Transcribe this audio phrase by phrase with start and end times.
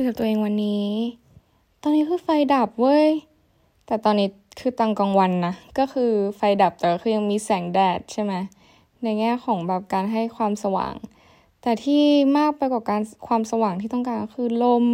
[0.00, 0.88] ยกับตัวเองวันนี้
[1.82, 3.08] ตอนนี้คือไฟดับเว้ย
[3.86, 4.28] แต่ตอนนี้
[4.60, 8.32] คือตังกลางวันนะ ก็คือไฟดับแต่คือยังมีแสงแดดใช่ไหม
[9.02, 10.94] ในแง่ของแบบการให้ความสว่าง
[11.62, 12.02] แต่ที่
[12.36, 14.84] มากไปกว่าการความสว่างที่ต้องการก็คือลม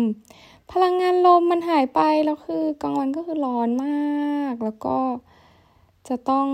[0.72, 4.96] พลังงานลมมันหายไปแล้วคือกลางวันก็คือร้อนมาก แล้วก็
[6.08, 6.48] จะต้อง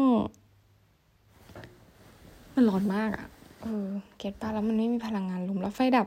[2.55, 3.27] มันร้อนมากอะ่ะ
[3.63, 6.07] เออ เก็ตป้าแล้วมันไม่มีพลังงานลมแล้วไฟดับ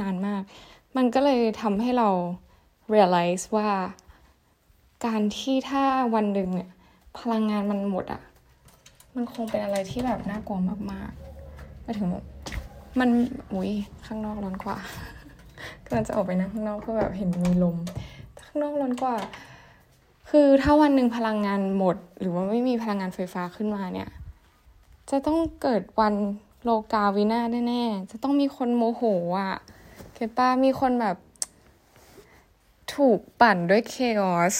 [0.00, 0.42] นานมาก
[0.96, 2.08] มันก็เลยทำให้เรา
[2.92, 3.68] realize ว่า
[5.06, 5.82] การที่ถ้า
[6.14, 6.70] วันหนึ่งเนี่ย
[7.18, 8.22] พลังงานมันหมดอะ่ะ
[9.14, 10.58] มันคงเป็นอะไรที่แบบน่ากลัว
[10.90, 12.08] มากๆไปถึง
[13.00, 13.10] มัน
[13.52, 13.70] อุ้ย
[14.06, 14.78] ข้างนอกร้อนกว่า
[15.84, 17.76] กำลังจะออกไปนั่งข้างนอกเพื่อแบบเห็นมีลม
[18.44, 19.16] ข้างนอกร้อนกว่า
[20.30, 24.08] คือถ้าวันหนึ่งพลังงานหมด หรือว่าไม่มีพลังงานไฟฟ้าขึ้นมาเนี่ย
[25.10, 26.14] จะต้องเกิดวัน
[26.64, 29.02] โลกาวินาแน่ๆจะต้องมีคนโมโห
[29.40, 29.54] อะ
[30.20, 31.16] เก็ตป้ามีคนแบบ
[32.94, 34.56] ถูกปั่นด้วยเคออส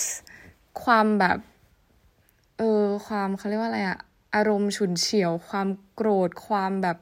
[0.83, 1.39] ความแบบ
[2.59, 3.98] เออ ความเขาเรียกว่าอะไรอะ
[4.34, 6.97] อารมณ์ฉุนเฉียว ความโกรธความแบบ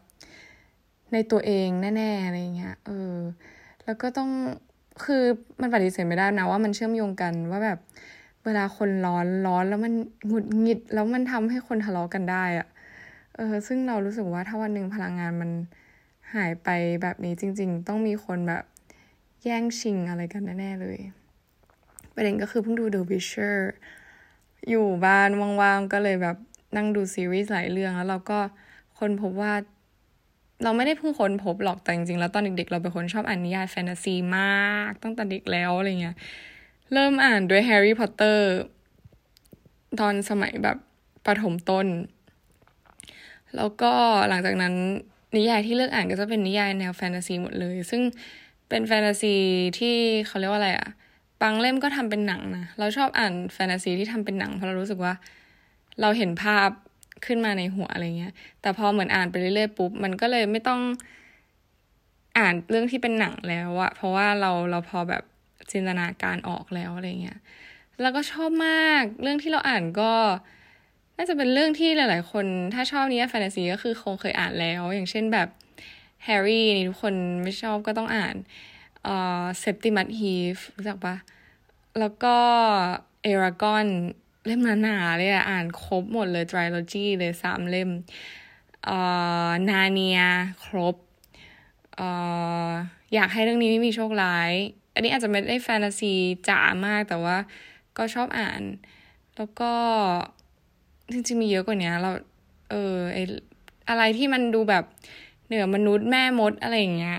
[1.12, 3.16] ในตัวเองแน่ๆอะไรเงี้ยเออ
[3.84, 4.30] แล้วก็ต้อง
[5.04, 5.22] คือ
[5.60, 7.78] มันปฏิเสธไม่ได้นะว่ามันเชื่อมโยงกันว่าแบบ
[8.44, 9.92] เวลาคนร้อนร้อนแล้วมัน
[10.26, 12.66] หงุดหงิด แล้วมันทำให้คนทะเลาะกันได้อะ
[13.36, 15.50] เออ ซึ่งเรารู้สึกว่าถ้าวันหนึ่งพลังงานมัน
[16.34, 16.68] หายไป
[17.02, 18.64] แบบนี้จริง ๆ ต้องมีคนแบบ
[19.44, 20.98] แย่งชิงอะไรกันแน่ๆเลย
[22.14, 23.56] ประเด็นก็คือเพิ่งดู The Witcher
[24.68, 26.36] อยู่บ้านว่างๆ ก็เลยแบบ
[26.76, 28.38] นั่งดูซีรีส์หลายเรื่องแล้วเราก็
[28.98, 29.52] คนพบว่า
[30.62, 36.16] เราไม่ได้เพิ่งค้นพบหรอกแต่จริงๆ แล้วตอนเด็กๆ เราเป็นคนชอบอ่านนิยายแฟนตาซีมากตั้งแต่เด็กแล้วอะไรเงี้ย
[36.92, 38.46] เริ่มอ่านด้วยแฮร์รี่พอตเตอร์
[40.00, 40.78] ตอนสมัยแบบ
[41.26, 41.86] ประถมต้น
[43.56, 43.92] แล้วก็
[44.28, 44.74] หลังจากนั้น
[45.36, 48.02] นิยายที่เลือกอ่านก็จะเป็นนิยายแนวแฟนตาซีหมดเลย ซึ่ง
[48.68, 49.34] เป็นแฟนตาซี
[49.78, 49.94] ที่
[50.26, 50.88] เขาเรียกว่าอะไรอะ
[51.42, 55.14] บางเล่มก็ทำเป็นหนังนะ เราชอบอ่านแฟนตาซีที่ทำเป็นหนังเพราะเรารู้สึกว่า
[56.00, 56.68] เราเห็นภาพ
[57.26, 60.80] ขึ้นมาในหัวอะไรเงี้ย แต่พอเหมือนอ่านไปเรื่อยๆปุ๊บ มันก็เลยไม่ต้อง
[62.38, 65.22] อ่านเรื่องที่เป็นหนังแล้วอะเพราะว่าเราเราพอแบบ
[65.70, 67.38] จินตนาการออกแล้วอะไรเงี้ย
[68.00, 70.12] แล้วก็ชอบมาก เรื่องที่เราอ่านก็
[71.16, 75.48] น่าจะเป็นเรื่องที่หลาย ๆ คนถ้าชอบนี้แฟนตาซีก็คือคงเคยอ่านแล้ว อย่างเช่นแบบ
[76.24, 78.36] แฮร์รี่นี่ทุกคนไม่ชอบก็ต้องอ่าน
[79.04, 81.16] เอ่อเซปติมัสฮีฟรู้จักปะ
[81.98, 82.36] แล้วก็
[83.22, 83.86] เอรากอน
[84.46, 87.90] เล่มหนาๆเลยอะอ่านครบหมดเลย t r โลจีเลยสามเล่ม
[88.84, 88.98] เอ่
[89.46, 90.20] อนาเนีย
[90.64, 90.96] ครบ
[91.96, 92.08] เอ่
[92.68, 92.70] อ
[93.14, 94.52] อยากให้เรื่องนี้ไม่มีโชคร้าย
[94.94, 96.14] อันนี้อาจจะไม่ได้แฟนตาซี
[96.48, 97.36] จ๋ามากแต่ว่า
[97.98, 98.62] ก็ชอบอ่าน
[99.36, 99.72] แล้วก็
[101.12, 102.10] จริงๆมีเยอะกว่านี้เรา
[102.70, 103.18] เออไอ
[103.88, 104.84] อะไรที่มันดูแบบ
[105.46, 107.18] เหนือมนุษย์แม่มดอะไรอย่างเงี้ย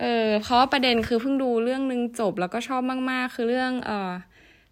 [0.00, 4.12] เออ เพราะประเด็นคือเพิ่งดูเรื่องนึงจบแล้วก็ชอบมาก ๆ คือเรื่อง เออ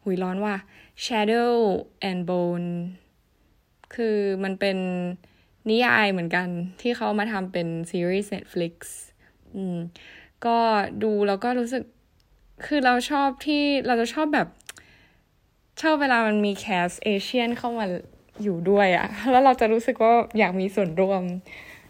[0.03, 0.56] หุยร้อนว่ะ
[1.04, 1.54] Shadow
[2.09, 2.71] and Bone
[3.94, 4.78] คือมันเป็น
[5.71, 6.48] นิยายเหมือนกัน
[6.81, 8.75] ที่เขามาทำเป็นซีรีส์ Netflix
[9.54, 9.78] อืม
[10.47, 10.59] ก็
[11.03, 11.84] ดูแล้วก็รู้สึก
[12.66, 14.48] คือเราชอบที่เราจะชอบแบบ
[15.83, 17.84] ชอบเวลามันมีแคสเอเชียนเข้ามา
[18.42, 21.22] อยู่ด้วยอะแล้วเราจะรู้สึกว่าอยากมีส่วนร่วม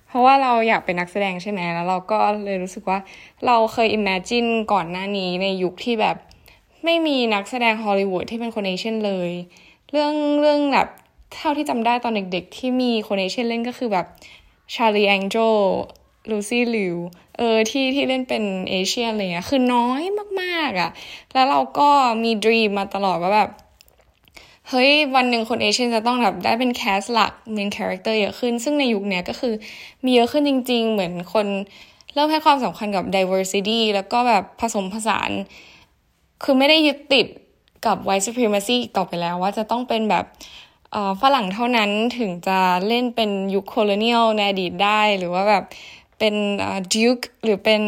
[0.08, 2.98] เพราะว่าเราอยากเป็นนักแสดงใช่ไหมแล้วเราก็เลยรู้สึกว่า
[3.46, 6.16] เราเคย imagine ก่อนหน้านี้ในยุคที่แบบ
[6.84, 9.30] ไม่มีนักแสดงฮอลลีวูดที่เป็นคน Asian เลย
[9.90, 10.88] เรื่องเรื่องแบบ
[11.34, 14.06] เท่าที่จำได้ตอนเด็กๆ ที่มีคน Asian เล่นก็คือแบบ
[14.74, 16.96] Charlie's Angels Lucy Liu
[17.36, 20.02] เออที่ที่เล่นเป็น Asian อะไรเงี้ยคือน้อย
[20.40, 20.90] มากๆอะ่ะ
[21.32, 21.88] แล้วเราก็
[22.22, 23.50] มี dream มาตลอดว่าแบบ
[24.70, 29.54] เฮ้ยวันหนึ่งคนเอเชียจะต้องแบบได้เป็น cast หลักเป็น character เยอะขึ้น ซึ่งในยุคนี้ก็คือ
[30.04, 31.46] มีเยอะขึ้นจริง ๆ เหมือนคน
[32.14, 35.30] เริ่มให้ความสำคัญกับ diversity แล้วก็แบบผสมผสาน
[36.42, 37.26] คือไม่ได้ยึดติด
[37.86, 40.24] กับ white supremacy ต่อไปแล้วว่าจะต้องเป็นแบบ
[41.22, 42.58] ฝรั่งเท่านั้นถึงจะ
[42.88, 45.64] เล่นเป็นยุคโคลเนียลในอดีตได้ หรือว่าแบบ
[46.18, 46.34] เป็น
[46.92, 47.82] ดิวค์หรือเป็น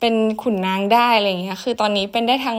[0.00, 2.58] เป็นขุนนางได้อะไรอย่างเงี้ยคือตอนนี้เป็นได้ทั้ง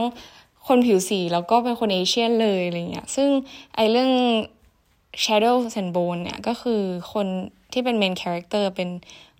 [0.68, 3.28] คนผิวสีแล้วก็เป็นคนเอเชียนเลยอะไรเงี้ย ซึ่ง
[3.74, 4.10] ไอเรื่อง
[5.24, 6.80] Shadow and Bone เนี่ย ก็คือ
[7.12, 7.26] คน
[7.72, 8.88] ที่เป็น main character เป็น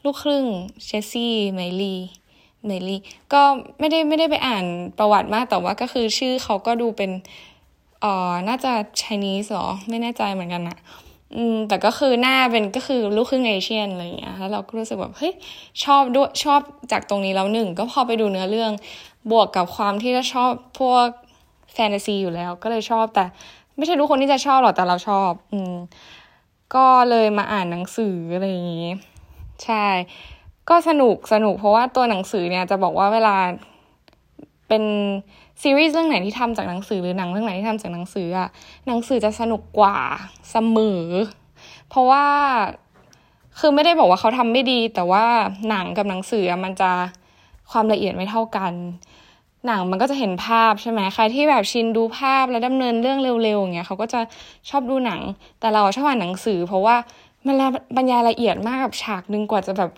[0.04, 0.44] ลูกครึ่ง
[0.84, 3.00] Jessie Mei Li Mei Li
[3.32, 3.42] ก็
[3.78, 4.64] ไม่ได้ไม่ได้ไปอ่าน
[4.98, 7.10] ประวัติมากแต่ว่าก็คือชื่อเขาก็ดูเป็น
[8.04, 10.78] อ่อน่าจะ Chinese หรอ ไม่แน่ใจเหมือนกันอะ
[11.32, 15.32] อืมแต่ก็คือหน้าเป็นก็คือลูกครึ่ง Asian อะไรอย่างเงี้ยแล้วเราก็รู้สึกแบบเฮ้ย
[15.84, 16.60] ชอบด้วยชอบ
[16.92, 18.72] จากตรงนี้แล้วหนึ่งก็พอไปดูเนื้อเรื่อง
[19.30, 21.06] บวกกับความที่เราชอบพวก
[21.72, 23.24] แฟนตาซีอยู่แล้ว ก็เลยชอบแต่
[23.76, 25.74] ไม่ใช่ทุกคนที่จะชอบหรอกแต่เราชอบ อืม
[26.74, 28.88] ก็เลยมาอ่านหนังสืออะไรอย่างงี้
[29.64, 29.86] ใช่
[30.68, 33.36] ก็สนุกสนุกเพราะว่าตัวหนังสือเนี่ยจะบอกว่าเวลา
[34.68, 34.82] เป็น
[35.62, 38.48] ซีรีส์เรื่องไหนที่ทำจากหนังสือหรือหนังเรื่องไหนที่ทำจากหนังสืออะ
[38.86, 39.96] หนังสือจะสนุกกว่า
[40.50, 41.04] เสมอ
[41.88, 42.24] เพราะว่า
[43.58, 45.24] คือไม่ได้บอกว่าเขาทำไม่ดี แต่ว่า
[45.68, 46.90] หนังกับหนังสือมันจะ
[47.70, 48.72] ความละเอียดไม่เท่ากัน
[49.66, 54.20] หนังมันก็จะเห็นภาพใช่ไหมใครที่แบบชินดูภาพแล้วดำเนินเรื่องเร็วๆอย่างเงี้ยเขาก็จะ
[54.70, 55.20] ชอบดูหนัง
[55.60, 56.96] แต่เราชอบอ่านหนังสือ เพราะว่า
[57.46, 57.56] มัน
[57.96, 59.90] บรรยายละเอียดมากกับฉากหนึ่งกว่าจะแบบ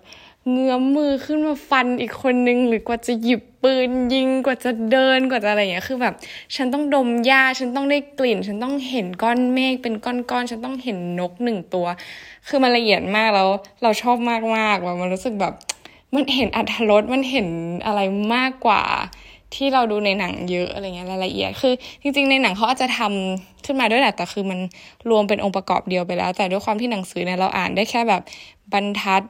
[0.51, 6.15] เงื้อมมือขึ้นมาฟันอีกคนนึง หรือกว่าจะหยิบปืนยิงกว่าจะเดินกว่าจะอะไรอย่างเงี้ยคือแบบ
[6.57, 11.87] ฉันต้องดมหญ้าฉันต้องได้กลิ่น ฉันต้องเห็นก้อนเมฆเป็นก้อนๆฉันต้องเห็นนกหนึ่งตัว
[12.49, 13.49] คือมันละเอียดมากแล้ว
[13.83, 15.55] เราชอบมากมากว่ามันรู้สึกแบบ
[16.15, 17.49] มันเห็นอัธรสมันเห็น
[17.87, 18.01] อะไร
[18.35, 18.83] มากกว่า
[19.55, 21.73] ที่เราดูในหนังเยอะอะไรเงี้ยรายละเอียดคือ
[22.03, 24.59] จริง ๆ ในหนังเขาอาจจะทำขึ้นมาด้วยแหละแต่คือมัน
[25.11, 28.23] รวมเป็นองค์ประกอบเดียวไปแล้ว แต่ด้วยความที่หนังสือเนี่ยเราอ่านได้แค่แบบ
[28.73, 29.23] บรรทัด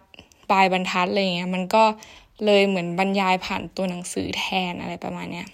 [0.50, 1.84] ปลายบรรทัดอะไรเงี้ยมันก็
[2.44, 5.46] เลยเหมือนบรรยายผ่านตัวหนังสือแทนอะไรประมาณเนี้ย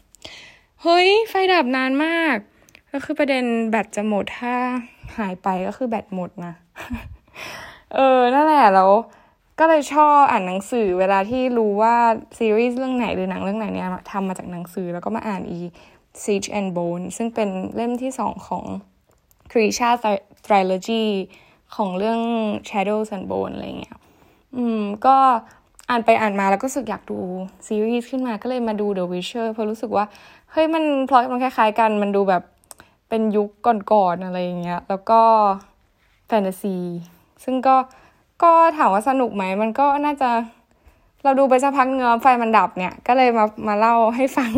[0.83, 2.37] เฮ้ย ไฟดับนานมาก
[2.93, 4.55] ก็คือประเด็นแบตจะหมดถ้า
[5.19, 6.55] หายไปก็คือแบตหมดนะ
[7.95, 8.91] เออ นั่นแหละแล้ว
[9.59, 11.97] ก็เลยชอบอ่านหนังสือเวลาที่รู้ว่า
[12.39, 15.61] ซีรีส์เรื่องไหนหรือหนังเรื่องไหนเนี่ยทำมาจากหนังสือแล้วก็มาอ่านอี
[16.23, 18.65] Siege and Bone ซึ่งเป็นเล่มที่สองของ
[19.51, 21.05] c r e a t i o n Trilogy
[21.77, 22.21] ของเรื่อง
[22.69, 23.99] Shadows and Bone อะไรเงี้ย
[24.57, 25.17] อืม ก็
[25.89, 27.19] อ่านไปอ่านมาแล้วก็รู้สึกอยากดู
[27.67, 30.05] ซีรีส์ขึ้นมาก็เลยมาดู The Witcher เพราะรู้สึกว่า
[30.53, 32.43] เฮ้ยมันพลอยมันคล้ายๆกัน มันดูแบบ
[33.09, 35.21] เป็นยุคก่อนๆอะไรอย่างเงี้ย แล้วก็
[36.27, 36.77] แฟนตาซี
[37.45, 37.77] ซึ่งก็
[38.43, 40.31] ก็ถามว่าสนุกไหม มันก็น่าจะ
[41.25, 44.53] เราดูไปสักพักเงื้อไฟมันดับเนี่ย ก็เลยมามาเล่าให้ฟัง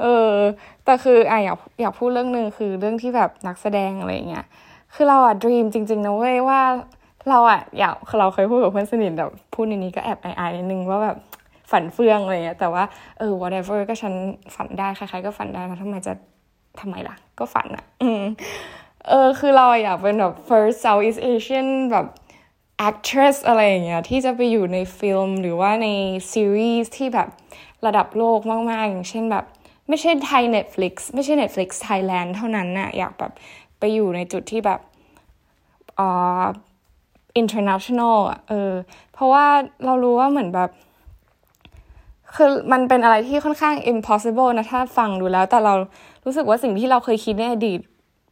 [0.00, 0.32] เออ
[0.84, 4.44] แต่คืออะอยากอยากพูดเรื่องหนึ่งคือเรื่องที่แบบนักแสดงอะไรเงี้ย
[4.94, 6.60] คือเราอะดีมจริง ๆ นะเว้ยว่า
[7.28, 11.16] เราอะอยากเราเคยพูดกับเพื่อนสนิทแบบพูดในนี้ก็แอบอายๆนิดนึงว่าแบบ
[11.70, 12.84] ฝันเฟืองอะไรเงี้ยแต่ว่า
[13.18, 14.14] เออ whatever ก็ฉัน
[14.54, 16.12] ฝันได้ใครๆก็ฝันได้แล้วทำไมจะ
[16.80, 18.22] ทำไมล่ะ ก็ฝันอะอืม
[19.08, 22.06] เออคือเราอยากเป็นแบบ first Southeast Asian แบบ
[22.88, 25.88] actress อะไรอย่างเงี้ยที่จะไปอยู่ในฟิล์มหรือว่าใน
[26.32, 27.28] ซีรีส์ที่แบบ
[27.86, 28.40] ระดับโลก
[28.70, 29.44] มาก ๆ อย่างเช่นแบบ
[29.88, 33.32] ไม่ใช่ไทย Netflix ไม่ใช่ Netflix Thailand เท่านั้นนะอยากแบบ
[33.78, 34.80] ไปอยู่ในจุดที่แบบ
[35.98, 36.44] อ่า
[37.40, 38.72] international อะเออ
[39.12, 39.44] เพราะว่า
[39.84, 40.70] เรารู้ว่าเหมือนแบบ
[42.34, 45.74] คือมันเป็นอะไรที่ค่อนข้าง impossible นะ ถ้าฟังดูแล้ว แต่เรา
[46.24, 47.80] รู้สึกว่าสิ่งที่เราเคยคิดในอดีต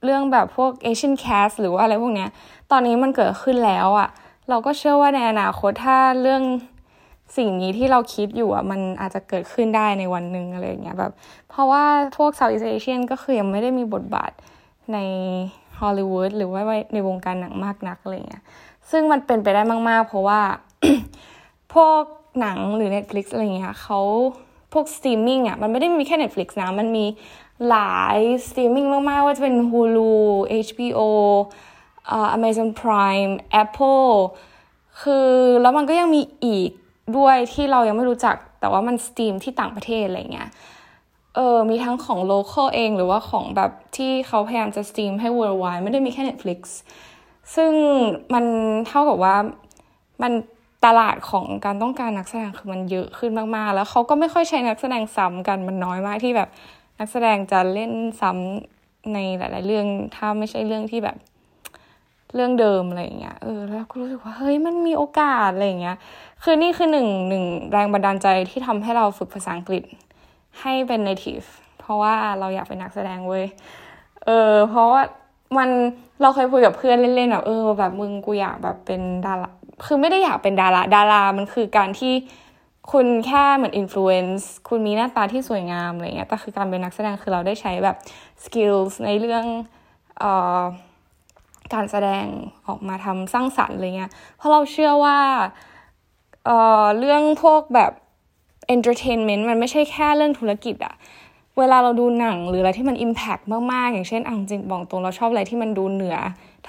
[0.04, 2.28] เรื่องแบบพวก Asian cast หรือว่าอะไรพวกเนี้ย
[2.70, 4.08] ตอนนี้มันเกิดขึ้นแล้วอะ่ะ
[4.48, 6.42] เราก็เชื่อว่าในอนาคตถ้าเรื่อง
[7.36, 11.12] สิ่งนี้ที่เราคิดอยู่อะมันอาจจะเกิดขึ้นได้ในวันหนึ่งอะไรอย่างเงี้ยแบบ
[11.48, 11.84] เพราะว่า
[12.16, 14.32] พวก Southeast Asian ก็คือยังไม่ได้มีบทบาท
[14.92, 14.98] ใน
[15.80, 16.62] ฮอลลีวูดหรือว่า
[16.92, 18.42] ในวงการหนังมากนักอะไรเงี้ย
[18.90, 20.40] ซึ่งมันเป็นไปได้มาก ๆ เพราะว่า
[21.74, 22.02] พวก
[22.40, 24.00] หนังหรือ Netflix อะไรเงี้ยเขา
[24.72, 27.04] พวกสตรีมมิ่งอะมันไม่ได้มีแค่ Netflix นะ มันมี
[27.68, 28.18] หลาย
[28.48, 30.12] สตรีมมิ่งมาก ๆ ว่าจะเป็น Hulu
[30.66, 31.00] HBO
[32.16, 33.32] uh, Amazon Prime
[33.62, 34.12] Apple
[35.02, 35.30] คือ
[35.62, 36.70] แล้วมันก็ยังมีอีก
[37.16, 40.48] ด้วยที่เรายังไม่รู้จัก แต่ว่ามัน stream ที่ต่างประเทศอะไรเงี้ย
[41.34, 46.60] เออมีทั้งของ local เองหรือว่าของแบบที่เขาพยายามจะสตรีมให้ worldwide ไม่ได้มีแค่ Netflix
[47.54, 47.72] ซึ่ง
[48.34, 48.44] มัน
[48.88, 49.36] เท่ากับว่า
[50.22, 50.32] มัน
[50.86, 56.48] ตลาดของการต้องการนักแสดงคือมันเยอะขึ้นมากๆ แล้วเขาก็ไม่ค่อยใช้นักแสดงซ้ำกันมันน้อยมากที่แบบ
[56.98, 59.86] นักแสดงจะเล่นซ้ำในหลาย ๆ เรื่อง
[60.16, 61.16] ถ้าไม่ใช่เรื่องที่แบบ
[62.34, 65.96] เรื่องเดิมอะไรอย่างเงี้ย เออ แล้วก็รู้สึกว่า เฮ้ย มันมีโอกาสอะไรอย่างเงี้ย
[66.42, 69.82] คือนี่คือหนึ่งหนึ่งแรงบันดาลใจที่ทำให้เราฝึกภาษาอังกฤษ
[70.60, 71.46] ให้เป็น native
[71.80, 73.44] เพราะว่าเราอยากเป็นนักแสดงเว้ย
[74.26, 75.02] เออ เพราะว่า
[75.56, 75.68] มัน
[76.20, 79.48] เราเคยคุยกับเพื่อนเล่นๆแบบเออแบบมึงกูอยากแบบเป็นดารา
[79.86, 82.14] คือไม่ได้อยากเป็นดาราดารามันคือการที่
[82.92, 87.96] คุณแค่เหมือน influence คุณมีหน้าตาที่สวยงามอะไรเงี้ยแต่คือการเป็นนักแสดงคือเราได้ใช้แบบ
[88.44, 89.44] skills ในเรื่อง
[90.18, 90.60] เอ่อ
[91.74, 92.26] การแสดง
[92.66, 95.18] ออกมาทำสร้างสรรค์อะไรเงี้ยเพราะเราเชื่อว่า
[96.44, 97.92] เอ่อเรื่องพวกแบบ
[98.68, 100.94] entertainment มันไม่ใช่แค่เรื่องธุรกิจอะ
[101.58, 103.38] เวลาเราดูหนังหรืออะไรที่มัน impact
[103.72, 106.16] มากๆ อย่างเช่นอ่างจริงบอกตรงเราชอบอะไรที่มันดูเหนือ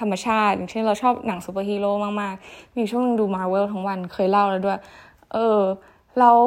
[0.00, 4.78] ธรรมชาติ อย่างเช่นเราชอบหนังซูเปอร์ฮีโร่มากๆ มีช่วงนึงดูมาร์เวลทั้งวันเคยเล่าแล้วด้วย
[5.32, 5.60] เออ
[6.18, 6.38] แล้ว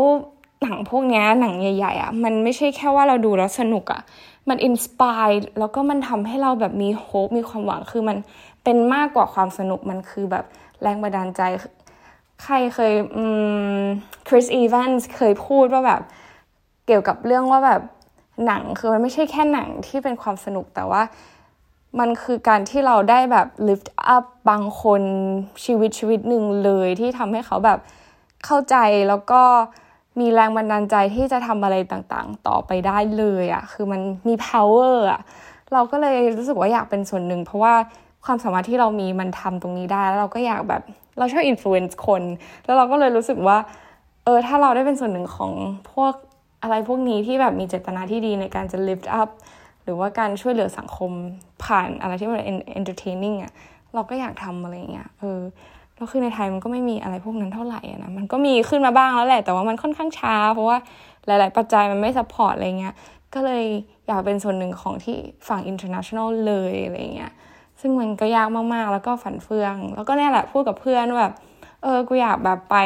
[0.62, 4.02] หนังพวกนี้หนังใหญ่ๆอะ่ะมันไม่ใช่แค่ว่าเราดูแล้วสนุกอะ่ะ
[4.50, 8.18] มันอินสปายแล้วก็มันทำให้เราแบบมีโฮปมีความหวังคือมัน
[8.64, 10.46] เป็นมากกว่าความสนุกมันคือแบบ
[10.82, 11.42] แรงบันดาลใจ
[12.44, 13.24] ใครเคยอื
[13.80, 13.82] ม
[14.28, 16.02] คริสอีแวนส์เคยพูดว่าแบบ
[16.88, 17.82] เกี่ยวกับเรื่องว่าแบบ
[18.46, 21.02] หนังคือมันไม่ใช่แค่หนังที่เป็นความสนุกแต่ว่า
[22.00, 25.02] มันคือการที่เราได้แบบ lift up บางคน
[25.66, 27.80] ชีวิตชีวิตหนึ่งเลยที่ทำให้เขาแบบ
[28.46, 28.76] เข้าใจ
[29.10, 29.42] แล้วก็
[30.20, 35.22] มีแรงบันดาลใจที่จะทำอะไรต่างๆ ต่อไปได้เลยอะคือมันมี power อะ
[35.74, 37.74] เราก็เลยรู้สึกว่าอยากเป็นส่วนหนึ่ง เพราะว่า
[38.26, 40.82] ความสามารถที่เรามีมันทำตรงนี้ได้ แล้วเราก็อยากแบบ
[41.18, 42.22] เราชอบ influence คน
[42.66, 43.58] แล้วเราก็เลยรู้สึกว่า
[44.26, 45.52] เออถ้าเราได้เป็นส่วนหนึ่งของ
[45.92, 46.14] พวก
[46.64, 49.30] อะไรพวกนี้ที่แบบมีเจตนาที่ดีในการจะ lift up
[49.84, 51.12] หรือว่าการช่วยเหลือสังคม
[51.64, 52.42] ผ่านอะไรที่มัน
[52.80, 53.52] entertaining อะ
[53.94, 55.40] เราก็อยากทำอะไรเงี้ยเออ
[55.96, 60.78] แล้วคือในไทยมันก็ไม่มีอะไรพวกนั้นเท่าไหร่นะมันก็มีขึ้นมาบ้างแล้วแหละ แต่ว่ามันค่อนข้างช้า เพราะว่า
[61.26, 62.94] หลาย ๆ ปัจจัยมันไม่ support อะไรเงี้ย
[63.34, 63.66] ก็เลย
[64.08, 65.18] อยากเป็นส่วนหนึ่งของที่
[65.48, 67.32] ฝั่ง international เลยอะไรเงี้ย
[67.82, 71.32] ซึ่งมันก็ยากมาก ๆ แล้วก็ฝันเฟื่อง แล้วก็เนี่ยแหละพูดกับเพื่อนแบบ
[71.84, 72.78] เออกูอยากแบบไป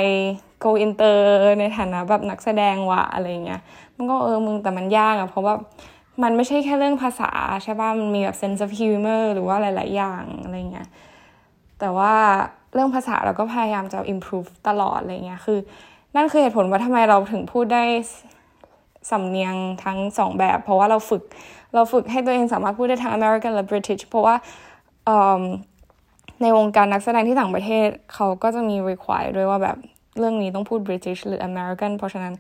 [0.64, 1.18] go inter
[1.60, 3.62] ในฐานะแบบนักแสดงว่ะอะไรเงี้ย
[3.96, 5.54] มันก็เออมึงแต่มันยากอะเพราะว่า
[6.24, 7.32] มันไม่ใช่แค่เรื่องภาษา
[7.64, 10.88] ใช่ป่ะ มันมีแบบ sense of humor หรือว่าหลาย ๆ อย่างอะไรเงี้ย
[11.80, 12.14] แต่ว่า
[12.74, 15.60] เรื่องภาษาเราก็พยายามจะ improve ตลอดอะไรเงี้ย คือ
[16.16, 17.84] นั่นคือเหตุผลว่าทำไมเราถึงพูดได้
[19.12, 21.24] สำเนียงทั้งสองแบบ เพราะว่าเราฝึก
[21.74, 24.36] เราฝึกให้ตัวเองสามารถพูดได้ทั้ง American และ British เพราะว่า
[26.42, 29.78] ในวงการนักแสดงที่ต่างประเทศเขาก็จะมี require ด้วยว่าแบบ
[30.20, 32.34] เรื่องนี้ต้องพูด British หรือ American เพราะฉะนั้น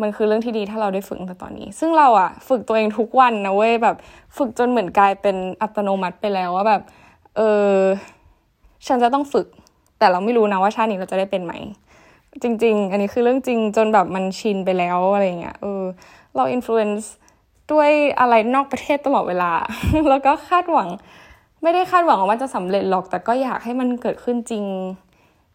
[0.00, 3.96] มันคือเรื่องที่ดีถ้าเราได้ฝึกแต่ตอนนี้ ซึ่งเราอะฝึกตัวเองทุกวันนะเว้ยแบบ
[4.36, 6.82] ฝึกจนเหมือนกลายเป็นอัตโนมัติไปแล้วว่าแบบ
[7.36, 7.76] เออ
[8.86, 9.46] ฉันจะต้องฝึก
[9.98, 11.52] แต่เราไม่รู้นะว่าชาตินี้เราจะได้เป็นไหม
[12.42, 15.82] จริง ๆ อันนี้คือเรื่องจริงจนแบบมันชินไปแล้วอะไรเงี้ยเออ
[16.36, 17.12] เรา influence
[17.72, 19.52] ด้วยอะไรนอกประเทศตลอดเวลา
[20.08, 20.88] แล้วก็คาดหวัง
[21.62, 24.64] ไม่ได้คาดหวังว่าจะสำเร็จหรอกแต่ก็อยากให้มันเกิดขึ้นจริง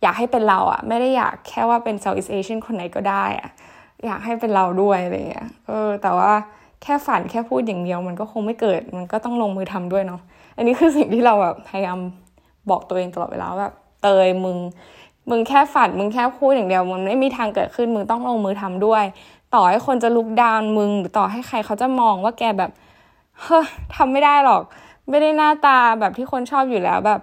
[0.01, 3.50] อยากให้เป็นเราอะไม่ได้อยากแค่ว่าเป็น Southeast Asian คนไหนก็ได้อะ
[4.06, 6.32] อยากให้เป็นเราด้วยอะไรเงี้ยเออ แต่ว่า
[6.84, 10.22] แค่ฝันแค่พูดอย่างเดียวมันก็คงไม่เกิด มันก็ต้องลงมือทำด้วยเนาะ
[10.58, 11.98] อันนี้คือสิ่งที่เราแบบพยายาม
[12.70, 14.58] บอกตัวเองตลอดเวลาแบบเตยมึง
[15.29, 19.03] มึงแค่ฝันมึงแค่พูดอย่างเดียว มันไม่มีทางเกิดขึ้นมึงต้องลงมือทำด้วย
[19.56, 22.72] ต่อให้คนจะลุกดาวมึงหรือต่อให้ใครเขาจะมองว่าแกแบบ
[23.41, 23.65] เฮ้ย
[23.96, 24.62] ทำไม่ได้หรอก
[25.10, 27.20] ไม่ได้หน้าตาแบบที่คนชอบอยู่แล้วแบบ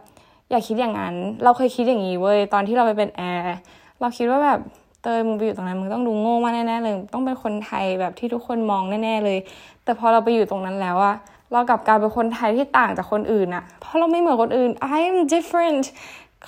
[0.50, 3.56] อย่าคิดอย่างนั้น เราเคยคิดอย่างนี้เว้ยตอนที่เราไปเป็นแอร์
[4.00, 4.60] เราคิดว่าแบบ
[5.02, 9.38] เตยมึงไปอยู่ตรงนั้นมึงต้องดูโง่มากแน่ๆเลยต้องเป็นคนไทยแบบที่ทุกคนมองแน่ๆเลย
[9.84, 11.14] แต่พอเราไปอยู่ตรงนั้นแล้วอะ
[11.52, 15.84] เรากลับกลายเป็นคนไทยที่ต่างจากคนอื่นอะเพราะเราไม่เหมือนคนอื่น I'm different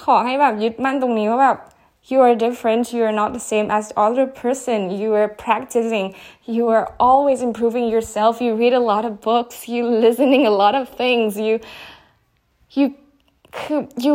[0.05, 1.59] ขอให้แบบยึดมั่นตรงนี้ว่าแบบ
[2.11, 6.07] you are different you are not the same as the other person you are practicing
[6.57, 10.75] you are always improving yourself you read a lot of books you listening a lot
[10.81, 11.55] of things you
[12.77, 12.85] you
[13.57, 14.15] คือ you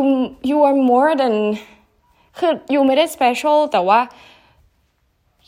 [0.50, 1.34] you are more than
[2.38, 4.00] คือ you ไม่ได้ special แต่ว่า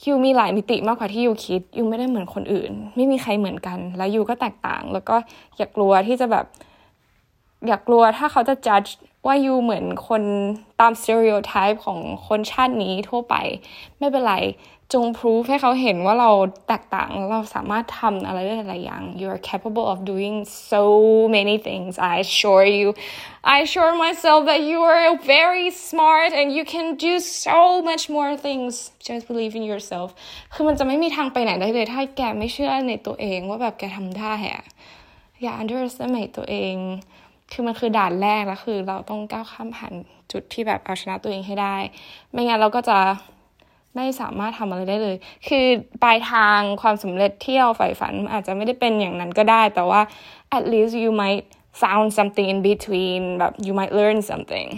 [0.04, 5.16] you มีหลายมิติมากกว่าที่ you คิด you ไม่ได้เหมือนคนอื่น ไม่มีใครเหมือนกัน แล้ว you ก็แตกต่าง แล้วก็
[5.56, 6.46] อย่ากลัวที่จะแบบ
[7.66, 8.90] อย่ากลัวถ้าเขาจะ judge
[9.26, 10.22] ว่ายูเหมือนคน
[10.80, 13.34] ตามสเตอริโอไทป์ของคนชาตินี้ทั่วไป
[13.98, 14.36] ไม่เป็นไร
[14.94, 16.30] จงพิสูจให้เขาเห็นว่าเรา
[16.68, 20.36] แตกต่าง เราสามารถทำอะไรได้หลายอย่าง you are capable of doing
[20.72, 20.84] so
[21.36, 22.88] many things I assure you
[23.54, 25.04] I assure myself that you are
[25.36, 27.14] very smart and you can do
[27.46, 28.70] so much more things
[29.08, 30.08] just believe in yourself
[30.52, 34.64] คือมันจะไม่มีทางไปไหนได้เลย ถ้าแกไม่เชื่อในตัวเองว่าแบบแกทำได้อะ
[35.42, 36.76] อย่า underestimate ตัวเอง
[37.52, 39.92] คือมันคือด่านแรกแล้วคือ เราต้องก้าวข้ามผ่าน
[40.32, 41.76] จุดที่แบบเอาชนะตัวเองให้ได้
[42.32, 42.98] ไม่งั้นเราก็จะ
[43.94, 45.16] ไม่สามารถทำอะไรได้เลย
[45.48, 45.64] คือ
[46.02, 50.00] ปลายทางความสำเร็จที่เราใฝ่ฝัน อาจจะไม่ได้เป็นอย่างนั้นก็ได้ แต่ว่า
[50.56, 51.44] at least you might
[51.82, 54.68] found something in between แบบ you might learn something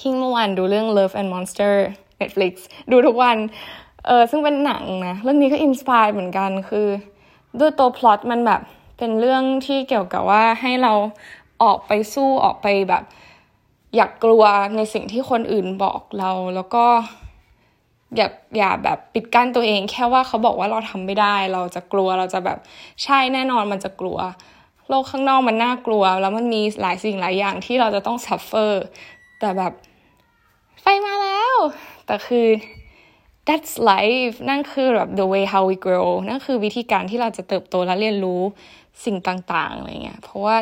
[0.00, 1.74] คือเมื่อวานดูเรื่อง Love and Monster
[2.20, 2.52] Netflix
[2.90, 3.36] ดูทุกวัน
[4.06, 6.86] เออซึ่งเป็นหนังนะ เรื่องนี้ก็ inspire เหมือนกัน คือ
[7.58, 8.60] ด้วยตัวพล็อตมันแบบ
[8.98, 10.92] เป็นเรื่องที่เกี่ยวกับว่าให้เรา
[11.62, 13.04] ออกไปสู้ออกไปแบบ
[13.96, 14.42] อย่ากลัว
[14.76, 16.84] ในสิ่งที่คนอื่นบอกเรา แล้วก็
[18.16, 22.58] อย่าอย่าแบบปิดกั้นตัวเอง แค่ว่าเขาบอกว่าเราทำไม่ได้ เราจะกลัวเราจะแบบ
[23.02, 24.18] ใช่แน่นอนมันจะกลัว
[24.88, 28.72] โลกข้างนอกมันน่ากลัว แล้วมันมีหลายสิ่งหลายอย่างที่เราจะต้อง suffer
[29.40, 29.72] แต่แบบ
[30.80, 31.54] ไฟมาแล้ว
[32.06, 32.48] แต่คือ
[33.48, 38.42] that's life นั่นคือแบบ the way how we grow นั่นคือวิธีการที่เราจะเติบโตและเรียนรู้
[39.04, 40.56] สิ่งต่างๆอะไรเงี้ยเพราะว่า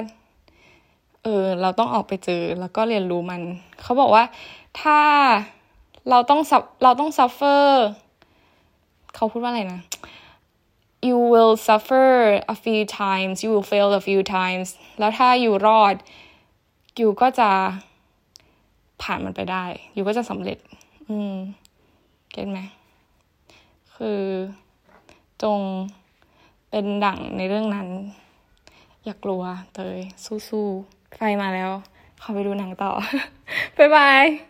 [1.28, 3.40] ออเราต้องออกไปเจอแล้วก็เรียนรู้มัน
[3.82, 4.24] เขาบอกว่า
[4.80, 5.00] ถ้า
[6.10, 6.40] เราต้อง
[6.82, 7.66] เราต้อง suffer
[9.14, 9.80] เขาพูดว่าอะไรนะ
[11.08, 12.10] you will suffer
[12.54, 14.68] a few times you will fail a few times
[14.98, 15.94] แล้วถ้าอยู่รอด
[16.96, 17.50] อยู่ก็จะ
[19.02, 20.58] ผ่านมันไปได้อยู่ก็จะสำเร็จ
[21.08, 21.34] อืม
[22.32, 22.58] เก็ตไหม
[23.96, 24.22] คือ
[25.42, 25.60] จง
[26.70, 27.88] เป็นดั่งในเรื่องนั้น
[29.04, 29.42] อย่ากลัว
[29.74, 31.70] เตยสู้ๆ ไฟมาแล้ว
[32.22, 32.92] ขอไปดูหนังต่อ
[33.78, 34.47] บ๊ายบาย